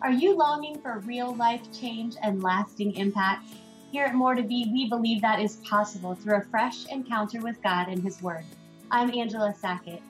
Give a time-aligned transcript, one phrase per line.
[0.00, 3.48] Are you longing for real life change and lasting impact?
[3.90, 7.60] Here at More to Be, we believe that is possible through a fresh encounter with
[7.64, 8.44] God and His Word.
[8.92, 10.00] I'm Angela Sackett.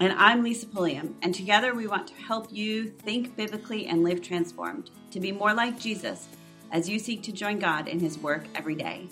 [0.00, 4.22] And I'm Lisa Pulliam, and together we want to help you think biblically and live
[4.22, 6.26] transformed to be more like Jesus
[6.72, 9.06] as you seek to join God in His work every day.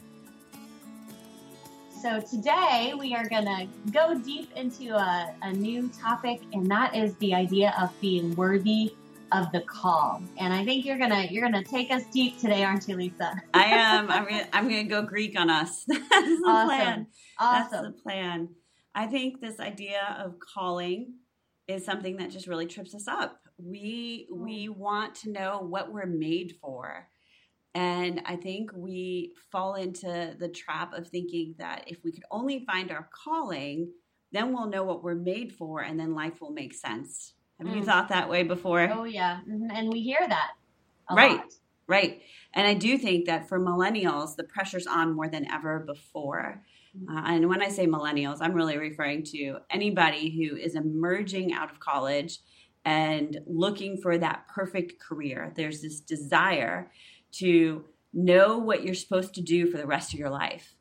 [2.02, 6.96] So, today we are going to go deep into a, a new topic, and that
[6.96, 8.92] is the idea of being worthy
[9.32, 10.23] of the call.
[10.38, 13.34] And I think you're gonna you're gonna take us deep today, aren't you, Lisa?
[13.54, 14.10] I am.
[14.10, 15.84] I'm gonna I'm gonna go Greek on us.
[15.88, 16.68] That's the awesome.
[16.68, 17.06] plan.
[17.38, 17.70] Awesome.
[17.70, 18.48] That's the plan.
[18.95, 21.14] I think this idea of calling
[21.66, 23.41] is something that just really trips us up.
[23.59, 24.77] We we mm.
[24.77, 27.09] want to know what we're made for.
[27.74, 32.65] And I think we fall into the trap of thinking that if we could only
[32.65, 33.92] find our calling,
[34.32, 37.34] then we'll know what we're made for and then life will make sense.
[37.58, 37.86] Have you Mm.
[37.86, 38.88] thought that way before?
[38.92, 39.68] Oh yeah, Mhm.
[39.72, 40.52] and we hear that
[41.10, 41.38] a Right.
[41.38, 41.52] lot.
[41.87, 42.23] Right.
[42.52, 46.65] And I do think that for millennials, the pressure's on more than ever before.
[47.09, 51.70] Uh, and when I say millennials, I'm really referring to anybody who is emerging out
[51.70, 52.38] of college
[52.84, 55.52] and looking for that perfect career.
[55.56, 56.90] There's this desire
[57.32, 60.74] to know what you're supposed to do for the rest of your life.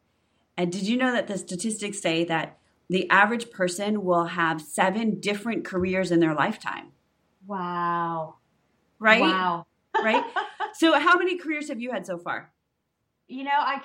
[0.57, 2.57] And did you know that the statistics say that
[2.89, 6.91] the average person will have seven different careers in their lifetime?
[7.45, 8.35] Wow.
[8.99, 9.21] Right?
[9.21, 9.65] Wow.
[10.03, 10.23] Right?
[10.75, 12.53] so, how many careers have you had so far?
[13.27, 13.81] You know, I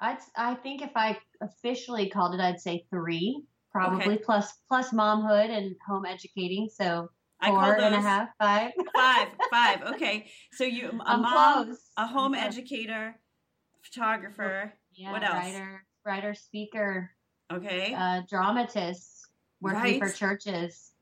[0.00, 3.42] I'd, I think if I officially called it, I'd say three,
[3.72, 4.22] probably Okay.
[4.22, 6.68] plus plus momhood and home educating.
[6.70, 7.08] So
[7.40, 8.72] I call four and a half, five.
[8.94, 9.82] Five, five.
[9.94, 10.26] Okay.
[10.52, 11.78] So you a I'm mom, close.
[11.96, 13.18] a home educator,
[13.82, 14.72] photographer.
[14.74, 15.34] Oh, yeah, what else?
[15.36, 17.10] Writer, writer, speaker,
[17.54, 17.94] Okay.
[17.94, 19.28] uh, dramatist,
[19.60, 20.92] working for churches.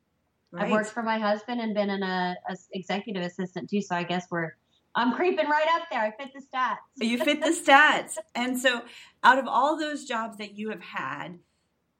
[0.50, 0.64] right.
[0.64, 3.80] I've worked for my husband and been an a, a executive assistant too.
[3.80, 4.52] So I guess we're
[4.94, 6.00] I'm creeping right up there.
[6.00, 6.76] I fit the stats.
[6.96, 8.18] you fit the stats.
[8.34, 8.82] And so
[9.22, 11.38] out of all those jobs that you have had,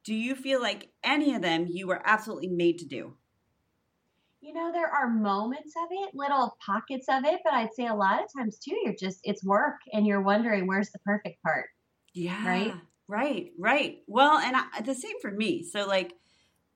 [0.03, 3.15] do you feel like any of them you were absolutely made to do?
[4.41, 7.95] You know, there are moments of it, little pockets of it, but I'd say a
[7.95, 11.67] lot of times too, you're just it's work and you're wondering where's the perfect part.
[12.13, 12.45] Yeah.
[12.45, 12.73] Right?
[13.07, 13.51] Right.
[13.59, 13.99] Right.
[14.07, 15.63] Well, and I, the same for me.
[15.63, 16.13] So like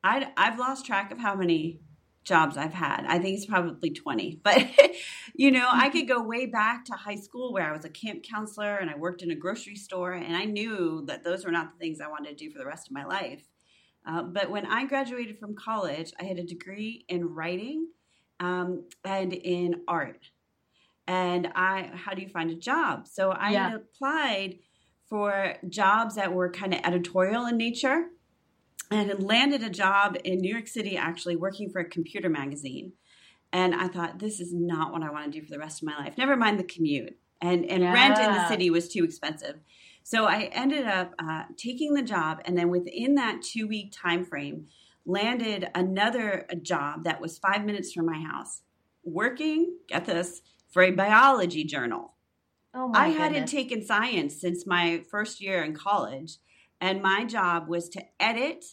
[0.03, 1.81] I I've lost track of how many
[2.25, 3.05] jobs I've had.
[3.07, 4.41] I think it's probably 20.
[4.43, 4.67] But
[5.35, 8.23] you know, I could go way back to high school where I was a camp
[8.23, 11.73] counselor and I worked in a grocery store and I knew that those were not
[11.73, 13.43] the things I wanted to do for the rest of my life.
[14.07, 17.89] Uh, but when I graduated from college, I had a degree in writing
[18.39, 20.31] um, and in art.
[21.07, 23.07] And I, how do you find a job?
[23.07, 23.71] So I Yeah.
[23.75, 24.59] applied
[25.09, 28.07] for jobs that were kind of editorial in nature
[28.91, 32.93] and had landed a job in New York City actually working for a computer magazine.
[33.53, 35.87] And I thought, this is not what I want to do for the rest of
[35.87, 36.17] my life.
[36.17, 37.17] Never mind the commute.
[37.41, 39.57] And, and rent in the city was too expensive.
[40.03, 44.25] So I ended up uh, taking the job, and then within that two week time
[44.25, 44.67] frame,
[45.05, 48.61] landed another job that was five minutes from my house,
[49.03, 49.77] working.
[49.87, 50.41] Get this
[50.71, 52.16] for a biology journal.
[52.73, 56.37] Oh my I hadn't taken science since my first year in college,
[56.79, 58.65] and my job was to edit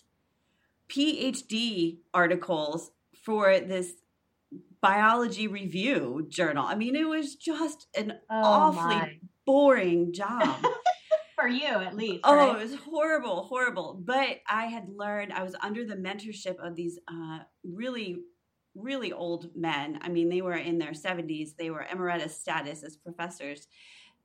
[0.89, 2.91] PhD articles
[3.25, 3.93] for this
[4.81, 6.67] biology review journal.
[6.67, 9.19] I mean, it was just an oh awfully my.
[9.47, 10.65] boring job.
[11.35, 12.21] for you at least.
[12.25, 12.57] Oh, right?
[12.57, 14.01] it was horrible, horrible.
[14.05, 18.19] But I had learned, I was under the mentorship of these uh, really,
[18.75, 19.99] really old men.
[20.03, 23.69] I mean, they were in their 70s, they were emeritus status as professors.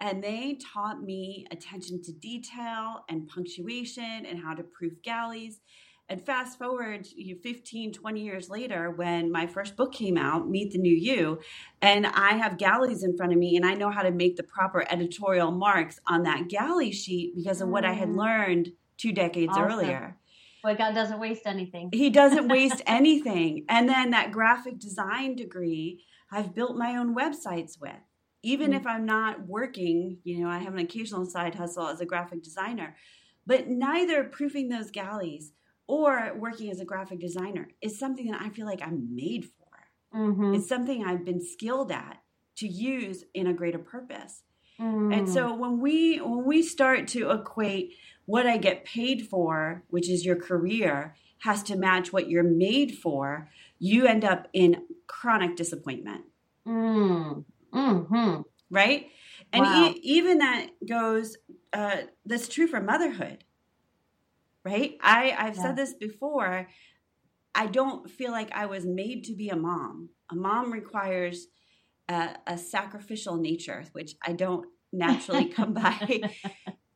[0.01, 5.59] And they taught me attention to detail and punctuation and how to proof galleys.
[6.07, 10.71] And fast forward you 15, 20 years later, when my first book came out, Meet
[10.71, 11.39] the New You,
[11.81, 14.43] and I have galleys in front of me and I know how to make the
[14.43, 18.17] proper editorial marks on that galley sheet because of what I had Mm.
[18.17, 19.65] learned two decades Awesome.
[19.65, 20.18] earlier.
[20.63, 21.89] Boy, God doesn't waste anything.
[21.93, 23.65] He doesn't waste anything.
[23.69, 27.95] And then that graphic design degree, I've built my own websites with.
[28.41, 28.75] Even Mm.
[28.77, 32.41] if I'm not working, you know, I have an occasional side hustle as a graphic
[32.43, 32.95] designer,
[33.45, 35.51] but neither proofing those galleys
[35.87, 40.17] or working as a graphic designer is something that I feel like I'm made for.
[40.17, 40.53] Mm-hmm.
[40.55, 42.21] It's something I've been skilled at
[42.57, 44.43] to use in a greater purpose.
[44.79, 45.13] Mm.
[45.17, 47.95] And so when we when we start to equate
[48.33, 52.91] what I get paid for, which is your career, has to match what you're made
[53.03, 53.49] for,
[53.79, 56.25] you end up in chronic disappointment,
[56.67, 57.45] Mm.
[57.73, 58.41] Mm-hmm.
[58.69, 59.07] right?
[59.53, 59.89] And Wow.
[59.95, 61.37] e- even that goes.
[61.73, 63.43] Uh, that's true for motherhood,
[64.63, 64.91] right?
[65.01, 65.61] I I've Yeah.
[65.63, 66.67] said this before.
[67.55, 70.09] I don't feel like I was made to be a mom.
[70.31, 71.47] A mom requires
[72.07, 76.21] a, a sacrificial nature, which I don't naturally come by.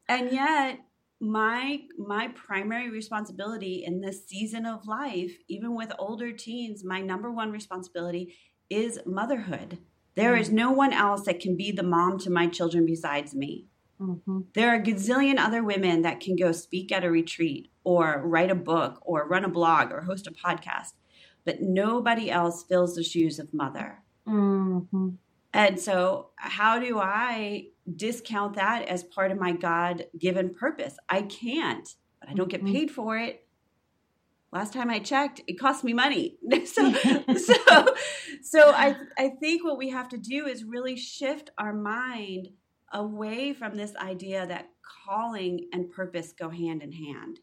[0.09, 0.79] And yet,
[1.23, 7.31] my my primary responsibility in this season of life, even with older teens, my number
[7.31, 8.35] one responsibility
[8.69, 9.79] is motherhood.
[10.15, 13.67] There is no one else that can be the mom to my children besides me.
[13.99, 14.41] Mm-hmm.
[14.53, 18.51] There are a gazillion other women that can go speak at a retreat or write
[18.51, 20.93] a book or run a blog or host a podcast,
[21.45, 24.03] but nobody else fills the shoes of mother.
[24.27, 25.09] Mm-hmm.
[25.53, 30.97] And so, how do I discount that as part of my God given purpose?
[31.09, 31.87] I can't,
[32.19, 32.73] but I don't get mm-hmm.
[32.73, 33.45] paid for it.
[34.51, 36.37] Last time I checked, it cost me money.
[36.65, 36.93] so,
[37.37, 37.95] so,
[38.43, 42.49] so I, I think what we have to do is really shift our mind
[42.91, 44.69] away from this idea that
[45.05, 47.39] calling and purpose go hand in hand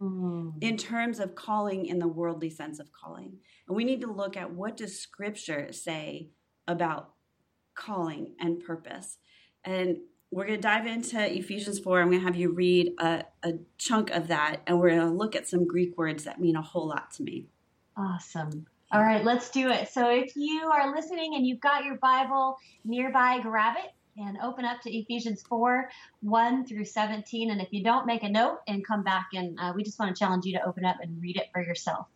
[0.00, 0.52] mm.
[0.60, 3.38] in terms of calling in the worldly sense of calling.
[3.66, 6.30] And we need to look at what does scripture say
[6.66, 7.12] about
[7.74, 9.18] calling and purpose.
[9.64, 9.98] And
[10.30, 12.00] we're going to dive into Ephesians 4.
[12.00, 15.12] I'm going to have you read a, a chunk of that, and we're going to
[15.12, 17.46] look at some Greek words that mean a whole lot to me.
[17.96, 18.66] Awesome.
[18.92, 19.88] All right, let's do it.
[19.88, 24.64] So if you are listening and you've got your Bible nearby, grab it and open
[24.64, 25.88] up to Ephesians 4
[26.22, 27.50] 1 through 17.
[27.50, 29.28] And if you don't, make a note and come back.
[29.32, 31.62] And uh, we just want to challenge you to open up and read it for
[31.62, 32.06] yourself.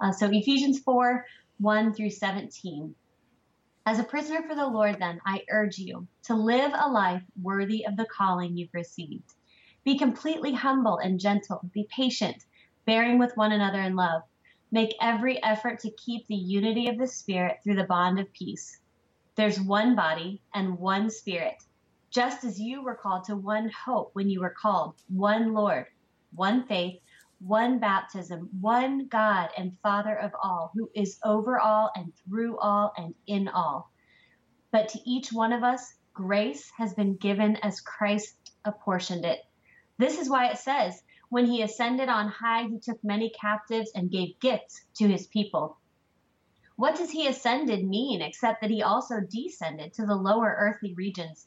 [0.00, 1.24] Uh, so Ephesians 4
[1.58, 2.94] 1 through 17.
[3.86, 7.86] As a prisoner for the Lord, then, I urge you to live a life worthy
[7.86, 9.34] of the calling you've received.
[9.84, 11.60] Be completely humble and gentle.
[11.72, 12.44] Be patient,
[12.84, 14.22] bearing with one another in love.
[14.70, 18.78] Make every effort to keep the unity of the Spirit through the bond of peace.
[19.34, 21.56] There's one body and one Spirit,
[22.10, 25.86] just as you were called to one hope when you were called, one Lord,
[26.34, 27.00] one faith
[27.40, 32.92] one baptism, one God and Father of all, who is over all and through all
[32.96, 33.90] and in all.
[34.70, 39.40] But to each one of us, grace has been given as Christ apportioned it.
[39.98, 44.10] This is why it says, when he ascended on high, he took many captives and
[44.10, 45.78] gave gifts to his people.
[46.76, 51.46] What does he ascended mean except that he also descended to the lower earthly regions?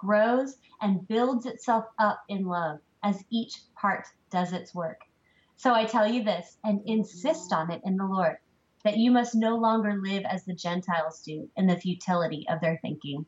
[0.00, 5.00] grows and builds itself up in love as each part does its work.
[5.56, 8.36] So I tell you this and insist on it in the Lord
[8.82, 12.78] that you must no longer live as the Gentiles do in the futility of their
[12.80, 13.26] thinking.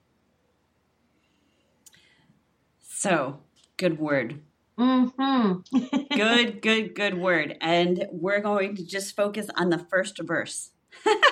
[2.80, 3.40] So,
[3.76, 4.40] good word.
[4.78, 5.97] Mm-hmm.
[6.16, 7.56] good, good, good word.
[7.61, 10.70] And we're going to just focus on the first verse.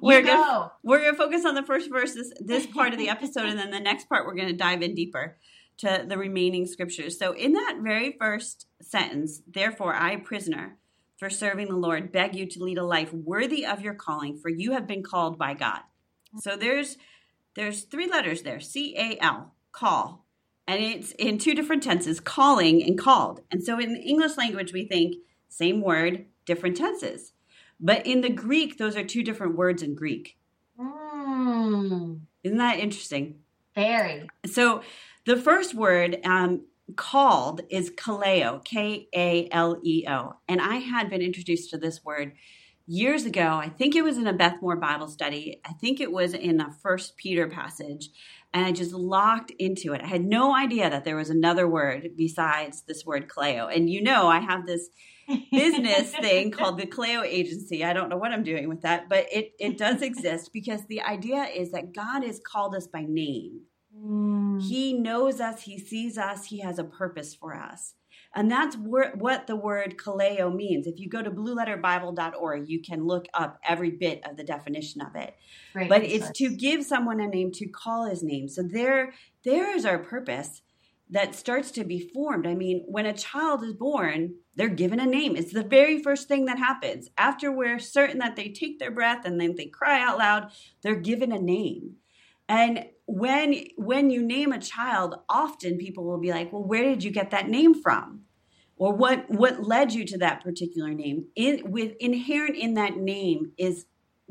[0.00, 0.72] we're gonna go.
[0.82, 3.70] we're gonna focus on the first verse this, this part of the episode, and then
[3.70, 5.36] the next part we're gonna dive in deeper
[5.78, 7.18] to the remaining scriptures.
[7.18, 10.78] So in that very first sentence, therefore I, prisoner,
[11.16, 14.48] for serving the Lord, beg you to lead a life worthy of your calling, for
[14.48, 15.80] you have been called by God.
[16.40, 16.96] So there's
[17.54, 20.24] there's three letters there, C A L, call.
[20.66, 23.40] And it's in two different tenses, calling and called.
[23.50, 25.16] And so in the English language we think
[25.48, 27.32] same word, different tenses.
[27.82, 30.38] But in the Greek, those are two different words in Greek.
[30.80, 32.20] Mm.
[32.44, 33.40] Isn't that interesting?
[33.74, 34.28] Very.
[34.46, 34.82] So
[35.26, 36.62] the first word um,
[36.94, 40.34] called is kaleo, K A L E O.
[40.48, 42.32] And I had been introduced to this word
[42.86, 43.58] years ago.
[43.60, 45.60] I think it was in a Beth Moore Bible study.
[45.64, 48.10] I think it was in a First Peter passage.
[48.54, 50.02] And I just locked into it.
[50.02, 53.74] I had no idea that there was another word besides this word kaleo.
[53.74, 54.90] And you know, I have this
[55.50, 57.84] business thing called the Kaleo Agency.
[57.84, 61.02] I don't know what I'm doing with that, but it it does exist because the
[61.02, 63.62] idea is that God has called us by name.
[63.96, 64.62] Mm.
[64.62, 67.94] He knows us, he sees us, he has a purpose for us.
[68.34, 70.86] And that's wor- what the word kaleo means.
[70.86, 75.14] If you go to blueletterbible.org, you can look up every bit of the definition of
[75.16, 75.34] it.
[75.72, 76.30] Great but resource.
[76.30, 78.48] it's to give someone a name, to call his name.
[78.48, 79.12] So there,
[79.44, 80.62] there is our purpose
[81.10, 82.46] that starts to be formed.
[82.46, 85.36] I mean, when a child is born, they're given a name.
[85.36, 87.10] It's the very first thing that happens.
[87.18, 90.96] After we're certain that they take their breath and then they cry out loud, they're
[90.96, 91.96] given a name.
[92.52, 97.02] And when when you name a child, often people will be like, "Well, where did
[97.02, 98.24] you get that name from?"
[98.76, 101.28] Or what what led you to that particular name?
[101.34, 103.86] In with inherent in that name is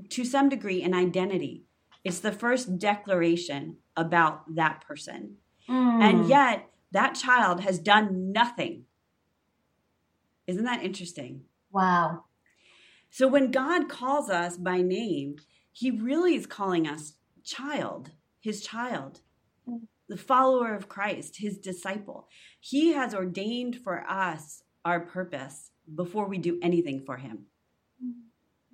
[0.10, 1.63] to some degree an identity.
[2.04, 5.38] It's the first declaration about that person.
[5.68, 6.04] Mm.
[6.04, 8.86] And yet that child has done nothing.
[10.46, 11.46] Isn't that interesting?
[11.72, 12.25] Wow.
[13.10, 15.38] So when God calls us by name,
[15.72, 19.22] he really is calling us child, his child,
[20.08, 22.28] the follower of Christ, his disciple.
[22.60, 27.46] He has ordained for us our purpose before we do anything for him.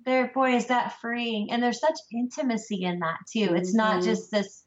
[0.04, 1.50] There, boy, is that freeing.
[1.50, 3.54] And there's such intimacy in that too.
[3.54, 4.06] It's not mm-hmm.
[4.06, 4.64] just this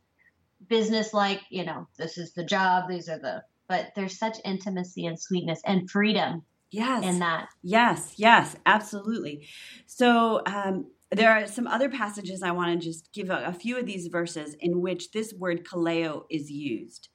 [0.68, 5.06] business like, you know, this is the job, these are the, but there's such intimacy
[5.06, 9.48] and sweetness and freedom yes in that yes yes absolutely
[9.86, 13.78] so um, there are some other passages i want to just give a, a, few
[13.78, 17.10] of these verses in which this word kaleo is used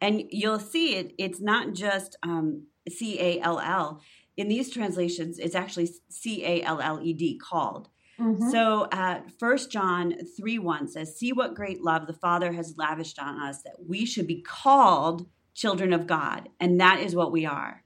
[0.00, 4.00] and you'll see it it's not just um, c-a-l-l
[4.36, 7.88] in these translations it's actually c-a-l-l-e-d called
[8.20, 8.50] Mm-hmm.
[8.50, 13.18] So, uh, 1 John 3 1 says, See what great love the Father has lavished
[13.20, 16.48] on us that we should be called children of God.
[16.58, 17.84] And that is what we are.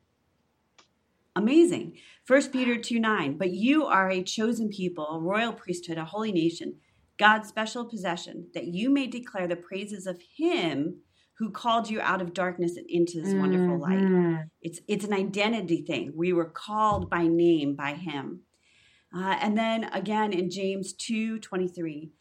[1.37, 1.99] Amazing.
[2.26, 6.33] 1 Peter 2 9, but you are a chosen people, a royal priesthood, a holy
[6.33, 6.76] nation,
[7.19, 11.00] God's special possession, that you may declare the praises of Him
[11.38, 13.41] who called you out of darkness and into this mm-hmm.
[13.41, 13.99] wonderful light.
[13.99, 14.43] Mm-hmm.
[14.61, 16.12] It's it's an identity thing.
[16.14, 18.43] We were called by name by Him.
[19.14, 22.12] Uh, and then again in James 2 23,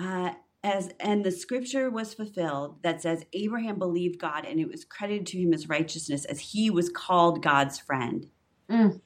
[0.00, 0.30] uh,
[0.62, 5.26] as and the scripture was fulfilled that says Abraham believed God and it was credited
[5.28, 8.26] to him as righteousness as he was called God's friend.
[8.70, 9.00] Mm.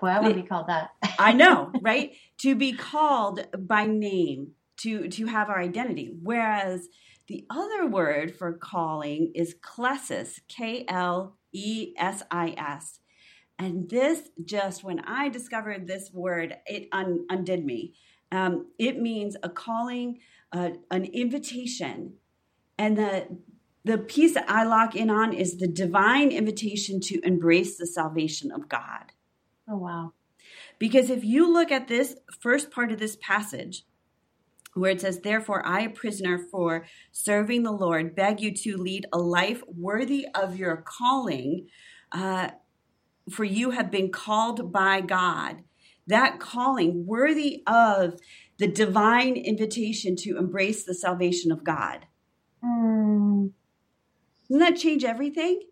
[0.00, 0.90] Boy, I want to be called that.
[1.18, 2.12] I know, right?
[2.38, 6.16] To be called by name, to to have our identity.
[6.22, 6.88] Whereas
[7.28, 13.00] the other word for calling is klesis, K L E S I S.
[13.58, 17.94] And this just when I discovered this word, it un, undid me.
[18.32, 20.20] Um, it means a calling,
[20.52, 22.14] uh, an invitation,
[22.78, 23.38] and the
[23.84, 28.50] the piece that I lock in on is the divine invitation to embrace the salvation
[28.52, 29.12] of God.
[29.70, 30.12] Oh, wow.
[30.78, 33.84] Because if you look at this first part of this passage,
[34.74, 39.06] where it says, Therefore, I, a prisoner for serving the Lord, beg you to lead
[39.12, 41.68] a life worthy of your calling,
[42.12, 42.50] uh,
[43.30, 45.62] for you have been called by God.
[46.06, 48.18] That calling, worthy of
[48.58, 52.06] the divine invitation to embrace the salvation of God.
[52.64, 53.52] Mm.
[54.48, 55.62] Doesn't that change everything?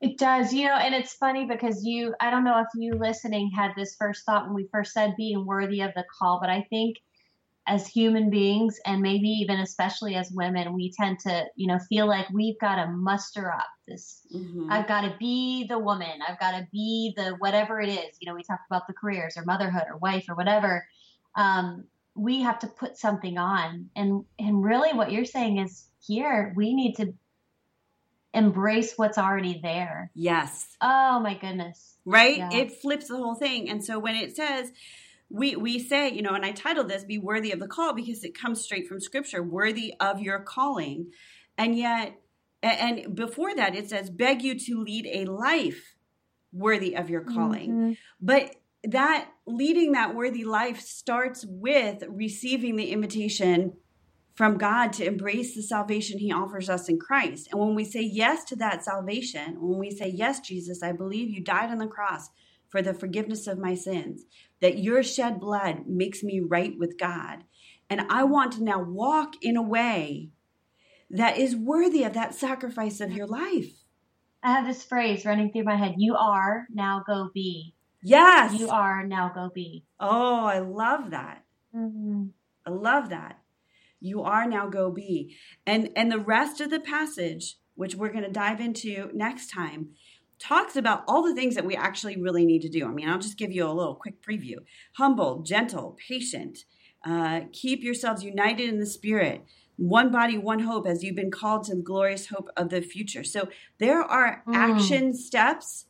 [0.00, 3.50] It does, you know, and it's funny because you, I don't know if you listening
[3.50, 6.66] had this first thought when we first said being worthy of the call, but I
[6.70, 6.98] think
[7.66, 12.06] as human beings and maybe even especially as women, we tend to, you know, feel
[12.06, 14.20] like we've got to muster up this.
[14.34, 14.72] Mm-hmm.
[14.72, 16.20] I've got to be the woman.
[16.26, 18.16] I've got to be the whatever it is.
[18.20, 20.86] You know, we talked about the careers or motherhood or wife or whatever.
[21.34, 26.52] Um, we have to put something on and and really what you're saying is here
[26.56, 27.14] we need to
[28.34, 30.10] embrace what's already there.
[30.14, 30.76] Yes.
[30.80, 31.96] Oh my goodness.
[32.04, 32.38] Right?
[32.38, 32.52] Yeah.
[32.52, 33.68] it flips the whole thing.
[33.68, 34.70] And so when it says
[35.30, 38.24] we we say you know and i titled this be worthy of the call because
[38.24, 41.10] it comes straight from scripture worthy of your calling.
[41.56, 42.18] And yet
[42.62, 45.94] and before that it says beg you to lead a life
[46.52, 47.70] worthy of your calling.
[47.70, 47.92] Mm-hmm.
[48.20, 48.54] but
[48.84, 53.72] that leading that worthy life starts with receiving the invitation
[54.38, 57.48] from God to embrace the salvation he offers us in Christ.
[57.50, 61.28] And when we say yes to that salvation, when we say, Yes, Jesus, I believe
[61.28, 62.30] you died on the cross
[62.68, 64.26] for the forgiveness of my sins,
[64.60, 67.42] that your shed blood makes me right with God.
[67.90, 70.30] And I want to now walk in a way
[71.10, 73.72] that is worthy of that sacrifice of your life.
[74.40, 77.74] I have this phrase running through my head you are, now go be.
[78.04, 78.56] Yes.
[78.56, 79.84] You are now go be.
[79.98, 81.42] Oh, I love that.
[81.74, 82.26] Mm-hmm.
[82.64, 83.40] I love that.
[84.00, 85.36] You are now go be.
[85.66, 89.90] And and the rest of the passage, which we're going to dive into next time,
[90.38, 92.86] talks about all the things that we actually really need to do.
[92.86, 94.58] I mean, I'll just give you a little quick preview.
[94.96, 96.60] Humble, gentle, patient.
[97.04, 99.44] Uh, keep yourselves united in the spirit.
[99.76, 103.22] One body, one hope, as you've been called to the glorious hope of the future.
[103.22, 104.54] So there are mm.
[104.54, 105.86] action steps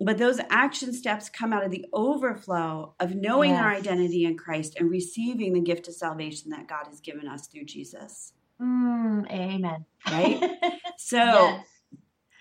[0.00, 3.62] but those action steps come out of the overflow of knowing yes.
[3.62, 7.48] our identity in Christ and receiving the gift of salvation that God has given us
[7.48, 8.32] through Jesus.
[8.60, 9.84] Mm, amen.
[10.06, 10.50] Right?
[11.00, 11.64] So yes.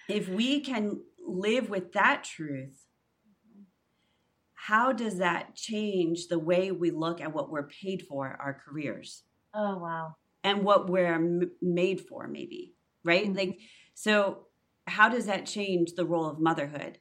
[0.09, 2.87] if we can live with that truth,
[4.55, 9.23] how does that change the way we look at what we're paid for, our careers?
[9.53, 10.15] Oh, wow.
[10.43, 12.73] And what we're m- made for, maybe,
[13.05, 13.25] right?
[13.25, 13.37] Mm-hmm.
[13.37, 13.59] Like,
[13.93, 14.47] so
[14.87, 16.97] how does that change the role of motherhood?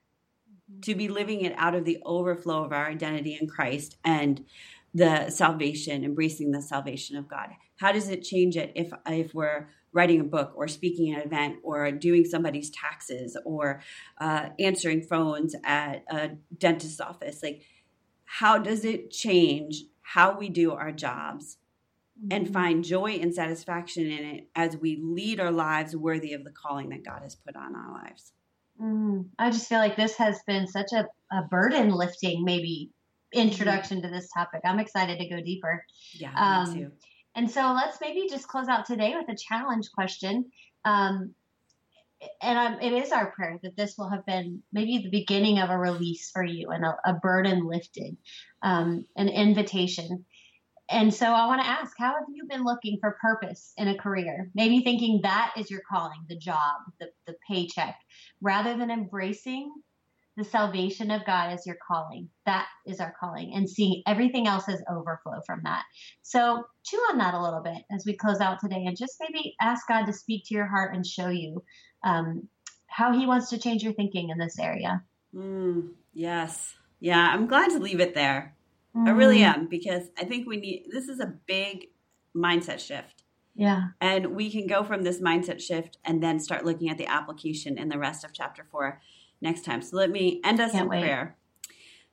[0.70, 0.80] Mm-hmm.
[0.80, 4.44] To be living it out of the overflow of our identity in Christ and
[4.94, 7.50] the salvation, embracing the salvation of God.
[7.78, 11.26] How does it change it if if we're writing a book or speaking at an
[11.26, 13.82] event or doing somebody's taxes or
[14.18, 17.42] uh, answering phones at a dentist's office?
[17.42, 17.62] Like,
[18.25, 21.58] how does it change how we do our jobs
[22.30, 22.52] and mm-hmm.
[22.52, 26.88] find joy and satisfaction in it as we lead our lives worthy of the calling
[26.90, 28.32] that God has put on our lives.
[28.80, 32.90] Mm, I just feel like this has been such a, a burden lifting, maybe
[33.33, 34.61] introduction to this topic.
[34.64, 35.85] I'm excited to go deeper.
[36.12, 36.92] Yeah, um, me too.
[37.35, 40.50] And so let's maybe just close out today with a challenge question.
[40.85, 41.35] Um,
[42.40, 45.68] and I'm, it is our prayer that this will have been maybe the beginning of
[45.68, 48.16] a release for you and a, a burden lifted,
[48.62, 50.25] um, an invitation
[50.88, 53.99] and so I want to ask, how have you been looking for purpose in a
[53.99, 54.50] career?
[54.55, 57.97] Maybe thinking that is your calling, the job, the, the paycheck,
[58.40, 59.73] rather than embracing
[60.37, 62.28] the salvation of God as your calling.
[62.45, 65.85] That is our calling, and seeing everything else as overflow from that.
[66.23, 69.57] So chew on that a little bit as we close out today, and just maybe
[69.61, 71.64] ask God to speak to your heart and show you
[72.05, 72.49] um,
[72.87, 75.02] how He wants to change your thinking in this area.
[75.35, 76.76] Mm, yes.
[77.00, 78.56] Yeah, I'm glad to leave it there.
[78.97, 79.09] Mm.
[79.09, 79.55] I really mm.
[79.55, 81.88] am because I think we need this is a big
[82.35, 83.25] mindset shift.
[83.55, 83.88] Yeah.
[84.00, 87.79] And we can go from this mindset shift and then start looking at the application
[87.79, 89.00] in the rest of chapter four
[89.41, 89.81] next time.
[89.83, 91.00] So let me end us Can't in wait.
[91.00, 91.37] prayer.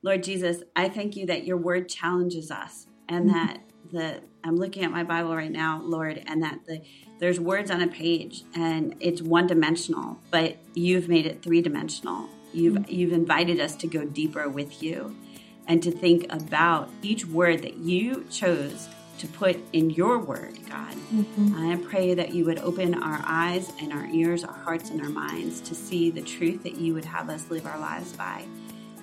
[0.02, 3.46] Lord Jesus, I thank you that your word challenges us and mm-hmm.
[3.46, 3.60] that
[3.90, 6.82] the I'm looking at my Bible right now, Lord, and that the
[7.18, 12.28] there's words on a page and it's one dimensional, but you've made it three dimensional.
[12.52, 12.92] You've mm-hmm.
[12.92, 15.14] you've invited us to go deeper with you
[15.66, 20.92] and to think about each word that you chose to put in your word, God.
[21.12, 21.70] Mm-hmm.
[21.70, 25.08] I pray that you would open our eyes and our ears, our hearts and our
[25.08, 28.44] minds to see the truth that you would have us live our lives by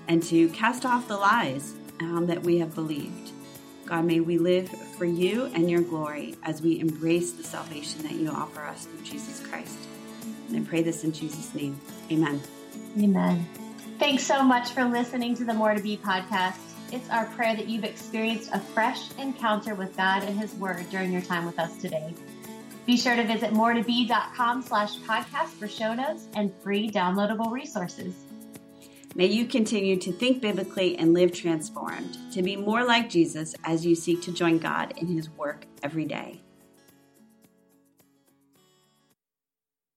[0.07, 3.31] and to cast off the lies um, that we have believed.
[3.85, 8.13] God, may we live for you and your glory as we embrace the salvation that
[8.13, 9.77] you offer us through Jesus Christ.
[10.49, 11.79] And I pray this in Jesus' name.
[12.11, 12.41] Amen.
[12.97, 13.47] Amen.
[14.01, 16.57] Thanks so much for listening to the More to Be podcast.
[16.91, 21.11] It's our prayer that you've experienced a fresh encounter with God and His Word during
[21.11, 22.15] your time with us today.
[22.87, 28.15] Be sure to visit more2be.com slash podcast for show notes and free downloadable resources.
[29.13, 33.85] May you continue to think biblically and live transformed, to be more like Jesus as
[33.85, 36.41] you seek to join God in His work every day.